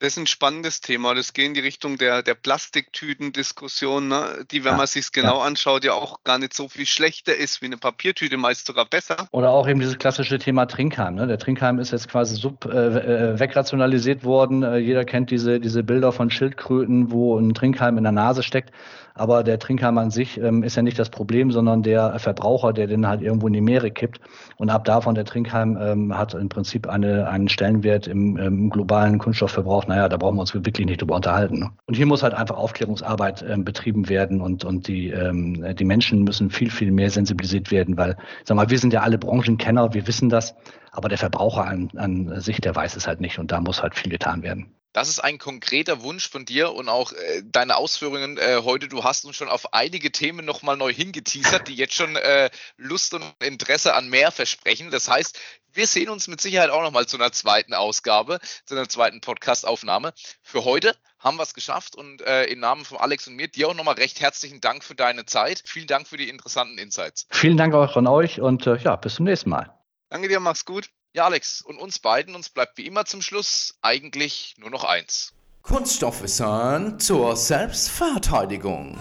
Das 0.00 0.12
ist 0.12 0.18
ein 0.18 0.26
spannendes 0.28 0.80
Thema. 0.80 1.12
Das 1.14 1.32
geht 1.32 1.46
in 1.46 1.54
die 1.54 1.60
Richtung 1.60 1.98
der, 1.98 2.22
der 2.22 2.34
Plastiktüten-Diskussion, 2.34 4.06
ne? 4.06 4.44
die, 4.48 4.64
wenn 4.64 4.72
ja, 4.72 4.76
man 4.76 4.86
sich 4.86 5.10
genau 5.10 5.38
ja. 5.38 5.44
anschaut, 5.44 5.82
ja 5.82 5.94
auch 5.94 6.22
gar 6.22 6.38
nicht 6.38 6.54
so 6.54 6.68
viel 6.68 6.86
schlechter 6.86 7.34
ist 7.34 7.62
wie 7.62 7.66
eine 7.66 7.78
Papiertüte, 7.78 8.36
meist 8.36 8.66
sogar 8.66 8.84
besser. 8.84 9.26
Oder 9.32 9.50
auch 9.50 9.66
eben 9.66 9.80
dieses 9.80 9.98
klassische 9.98 10.38
Thema 10.38 10.66
Trinkheim. 10.66 11.16
Ne? 11.16 11.26
Der 11.26 11.38
Trinkheim 11.38 11.80
ist 11.80 11.90
jetzt 11.90 12.08
quasi 12.08 12.36
sub, 12.36 12.64
äh, 12.66 12.68
äh, 12.68 13.40
wegrationalisiert 13.40 14.22
worden. 14.22 14.62
Äh, 14.62 14.76
jeder 14.76 15.04
kennt 15.04 15.32
diese, 15.32 15.58
diese 15.58 15.82
Bilder 15.82 16.12
von 16.12 16.30
Schildkröten, 16.30 17.10
wo 17.10 17.36
ein 17.36 17.52
Trinkheim 17.54 17.98
in 17.98 18.04
der 18.04 18.12
Nase 18.12 18.44
steckt. 18.44 18.70
Aber 19.18 19.42
der 19.42 19.58
Trinkheim 19.58 19.98
an 19.98 20.12
sich 20.12 20.38
ähm, 20.38 20.62
ist 20.62 20.76
ja 20.76 20.82
nicht 20.82 20.96
das 20.96 21.10
Problem, 21.10 21.50
sondern 21.50 21.82
der 21.82 22.20
Verbraucher, 22.20 22.72
der 22.72 22.86
den 22.86 23.08
halt 23.08 23.20
irgendwo 23.20 23.48
in 23.48 23.52
die 23.52 23.60
Meere 23.60 23.90
kippt. 23.90 24.20
Und 24.58 24.70
ab 24.70 24.84
davon 24.84 25.16
der 25.16 25.24
Trinkheim 25.24 25.76
ähm, 25.80 26.16
hat 26.16 26.34
im 26.34 26.48
Prinzip 26.48 26.86
eine, 26.86 27.28
einen 27.28 27.48
Stellenwert 27.48 28.06
im, 28.06 28.36
im 28.36 28.70
globalen 28.70 29.18
Kunststoffverbrauch. 29.18 29.87
Naja, 29.88 30.10
da 30.10 30.18
brauchen 30.18 30.36
wir 30.36 30.42
uns 30.42 30.52
wirklich 30.52 30.86
nicht 30.86 31.00
drüber 31.00 31.16
unterhalten. 31.16 31.60
Ne? 31.60 31.70
Und 31.86 31.94
hier 31.94 32.04
muss 32.04 32.22
halt 32.22 32.34
einfach 32.34 32.58
Aufklärungsarbeit 32.58 33.42
ähm, 33.48 33.64
betrieben 33.64 34.10
werden 34.10 34.42
und, 34.42 34.62
und 34.66 34.86
die, 34.86 35.08
ähm, 35.08 35.64
die 35.76 35.84
Menschen 35.86 36.24
müssen 36.24 36.50
viel, 36.50 36.70
viel 36.70 36.92
mehr 36.92 37.08
sensibilisiert 37.08 37.70
werden, 37.70 37.96
weil, 37.96 38.18
sag 38.44 38.56
mal, 38.56 38.68
wir 38.68 38.78
sind 38.78 38.92
ja 38.92 39.00
alle 39.00 39.16
Branchenkenner, 39.16 39.94
wir 39.94 40.06
wissen 40.06 40.28
das, 40.28 40.54
aber 40.92 41.08
der 41.08 41.16
Verbraucher 41.16 41.66
an, 41.66 41.88
an 41.96 42.38
sich, 42.38 42.60
der 42.60 42.76
weiß 42.76 42.96
es 42.96 43.06
halt 43.06 43.22
nicht 43.22 43.38
und 43.38 43.50
da 43.50 43.62
muss 43.62 43.82
halt 43.82 43.94
viel 43.94 44.12
getan 44.12 44.42
werden. 44.42 44.74
Das 44.98 45.08
ist 45.08 45.20
ein 45.20 45.38
konkreter 45.38 46.02
Wunsch 46.02 46.28
von 46.28 46.44
dir 46.44 46.74
und 46.74 46.88
auch 46.88 47.12
äh, 47.12 47.44
deine 47.44 47.76
Ausführungen 47.76 48.36
äh, 48.36 48.62
heute. 48.64 48.88
Du 48.88 49.04
hast 49.04 49.24
uns 49.24 49.36
schon 49.36 49.48
auf 49.48 49.72
einige 49.72 50.10
Themen 50.10 50.44
nochmal 50.44 50.76
neu 50.76 50.92
hingeteasert, 50.92 51.68
die 51.68 51.76
jetzt 51.76 51.94
schon 51.94 52.16
äh, 52.16 52.50
Lust 52.78 53.14
und 53.14 53.24
Interesse 53.38 53.94
an 53.94 54.08
mehr 54.08 54.32
versprechen. 54.32 54.90
Das 54.90 55.08
heißt, 55.08 55.38
wir 55.72 55.86
sehen 55.86 56.08
uns 56.08 56.26
mit 56.26 56.40
Sicherheit 56.40 56.70
auch 56.70 56.82
nochmal 56.82 57.06
zu 57.06 57.16
einer 57.16 57.30
zweiten 57.30 57.74
Ausgabe, 57.74 58.40
zu 58.66 58.74
einer 58.74 58.88
zweiten 58.88 59.20
Podcast-Aufnahme. 59.20 60.14
Für 60.42 60.64
heute 60.64 60.96
haben 61.20 61.36
wir 61.36 61.44
es 61.44 61.54
geschafft 61.54 61.94
und 61.94 62.20
äh, 62.22 62.46
im 62.46 62.58
Namen 62.58 62.84
von 62.84 62.98
Alex 62.98 63.28
und 63.28 63.36
mir 63.36 63.46
dir 63.46 63.68
auch 63.68 63.74
nochmal 63.74 63.94
recht 63.94 64.20
herzlichen 64.20 64.60
Dank 64.60 64.82
für 64.82 64.96
deine 64.96 65.26
Zeit. 65.26 65.62
Vielen 65.64 65.86
Dank 65.86 66.08
für 66.08 66.16
die 66.16 66.28
interessanten 66.28 66.76
Insights. 66.76 67.28
Vielen 67.30 67.56
Dank 67.56 67.72
auch 67.72 67.92
von 67.92 68.08
euch 68.08 68.40
und 68.40 68.66
äh, 68.66 68.74
ja, 68.78 68.96
bis 68.96 69.14
zum 69.14 69.26
nächsten 69.26 69.50
Mal. 69.50 69.72
Danke 70.08 70.26
dir, 70.26 70.40
mach's 70.40 70.64
gut. 70.64 70.90
Ja, 71.14 71.24
Alex, 71.24 71.62
und 71.62 71.78
uns 71.78 71.98
beiden, 71.98 72.34
uns 72.34 72.50
bleibt 72.50 72.76
wie 72.76 72.84
immer 72.84 73.06
zum 73.06 73.22
Schluss 73.22 73.78
eigentlich 73.80 74.54
nur 74.58 74.68
noch 74.68 74.84
eins. 74.84 75.32
Kunststoffwissern 75.62 77.00
zur 77.00 77.34
Selbstverteidigung. 77.34 78.98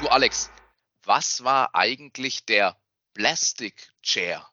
Du 0.00 0.08
Alex, 0.08 0.50
was 1.04 1.44
war 1.44 1.72
eigentlich 1.72 2.44
der 2.46 2.76
Plastic 3.14 3.92
Chair? 4.02 4.44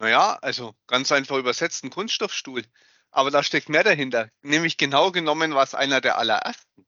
Naja, 0.00 0.40
also 0.42 0.74
ganz 0.88 1.12
einfach 1.12 1.36
übersetzt 1.36 1.84
ein 1.84 1.90
Kunststoffstuhl. 1.90 2.64
Aber 3.12 3.30
da 3.30 3.44
steckt 3.44 3.68
mehr 3.68 3.84
dahinter. 3.84 4.28
Nämlich 4.42 4.76
genau 4.76 5.12
genommen 5.12 5.54
war 5.54 5.62
es 5.62 5.74
einer 5.74 6.00
der 6.00 6.18
allerersten. 6.18 6.84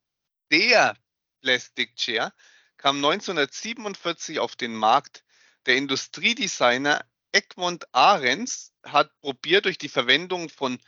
Der 0.52 0.98
Plastic 1.40 1.96
Chair 1.96 2.30
kam 2.76 2.96
1947 2.96 4.38
auf 4.38 4.54
den 4.54 4.74
Markt. 4.74 5.24
Der 5.64 5.76
Industriedesigner 5.76 7.06
Egmont 7.32 7.86
Ahrens 7.92 8.74
hat 8.82 9.18
probiert, 9.22 9.64
durch 9.64 9.78
die 9.78 9.88
Verwendung 9.88 10.50
von 10.50 10.78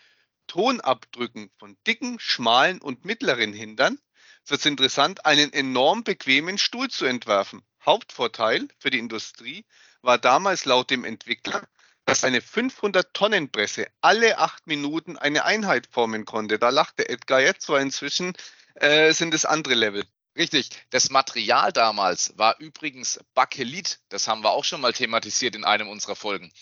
Tonabdrücken 0.49 1.51
von 1.57 1.79
dicken, 1.87 2.21
schmalen 2.21 2.79
und 2.83 3.07
mittleren 3.07 3.55
Hindern, 3.55 3.99
wird 4.45 4.61
es 4.61 4.67
interessant, 4.67 5.25
einen 5.25 5.51
enorm 5.55 6.05
bequemen 6.05 6.59
Stuhl 6.59 6.91
zu 6.91 7.07
entwerfen. 7.07 7.63
Hauptvorteil 7.87 8.69
für 8.79 8.91
die 8.91 8.99
Industrie 8.99 9.65
war 10.03 10.19
damals 10.19 10.67
laut 10.67 10.91
dem 10.91 11.07
Entwickler, 11.07 11.67
dass 12.05 12.23
eine 12.23 12.41
500-Tonnen-Presse 12.41 13.87
alle 14.03 14.37
acht 14.37 14.67
Minuten 14.67 15.17
eine 15.17 15.47
Einheit 15.47 15.87
formen 15.91 16.27
konnte. 16.27 16.59
Da 16.59 16.69
lachte 16.69 17.09
Edgar 17.09 17.41
jetzt, 17.41 17.71
weil 17.71 17.81
inzwischen 17.81 18.35
äh, 18.75 19.13
sind 19.13 19.35
es 19.35 19.45
andere 19.45 19.75
Level. 19.75 20.05
Richtig. 20.37 20.71
Das 20.91 21.11
Material 21.11 21.73
damals 21.73 22.37
war 22.37 22.59
übrigens 22.59 23.21
Bakelit. 23.35 24.01
Das 24.09 24.27
haben 24.27 24.43
wir 24.43 24.51
auch 24.51 24.65
schon 24.65 24.81
mal 24.81 24.93
thematisiert 24.93 25.55
in 25.55 25.65
einem 25.65 25.89
unserer 25.89 26.17
Folgen. 26.17 26.53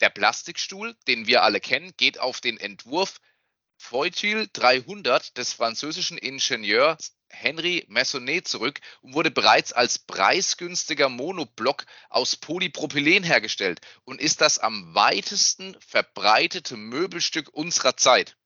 Der 0.00 0.10
Plastikstuhl, 0.10 0.96
den 1.06 1.26
wir 1.26 1.42
alle 1.42 1.60
kennen, 1.60 1.92
geht 1.96 2.18
auf 2.18 2.40
den 2.40 2.58
Entwurf 2.58 3.20
Feutil 3.76 4.48
300 4.52 5.36
des 5.38 5.52
französischen 5.52 6.18
Ingenieurs 6.18 7.14
Henri 7.28 7.84
Maisonnet 7.88 8.48
zurück 8.48 8.80
und 9.00 9.14
wurde 9.14 9.30
bereits 9.30 9.72
als 9.72 9.98
preisgünstiger 9.98 11.08
Monoblock 11.08 11.86
aus 12.08 12.36
Polypropylen 12.36 13.22
hergestellt 13.22 13.80
und 14.04 14.20
ist 14.20 14.40
das 14.40 14.58
am 14.58 14.94
weitesten 14.94 15.76
verbreitete 15.80 16.76
Möbelstück 16.76 17.48
unserer 17.52 17.96
Zeit. 17.96 18.36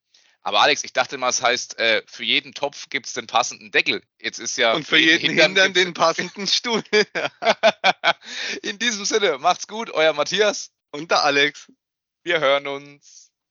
Aber 0.46 0.60
Alex, 0.60 0.84
ich 0.84 0.92
dachte 0.92 1.16
mal, 1.16 1.30
es 1.30 1.42
heißt, 1.42 1.78
äh, 1.78 2.02
für 2.06 2.22
jeden 2.22 2.52
Topf 2.52 2.90
gibt 2.90 3.06
es 3.06 3.14
den 3.14 3.26
passenden 3.26 3.70
Deckel. 3.70 4.02
Jetzt 4.20 4.38
ist 4.38 4.58
ja. 4.58 4.74
Und 4.74 4.86
für, 4.86 4.98
jeden 4.98 5.30
Hintern, 5.30 5.56
Hintern 5.56 5.72
den 5.72 5.94
passenden 5.94 6.46
Stuhl. 6.46 6.84
In 8.62 8.78
diesem 8.78 9.06
Sinne, 9.06 9.38
macht's 9.38 9.66
gut, 9.66 9.90
euer 9.90 10.12
Matthias. 10.12 10.70
Und 10.90 11.10
der 11.10 11.24
Alex. 11.24 11.72
Wir 12.24 12.40
hören 12.40 12.66
uns. 12.66 13.23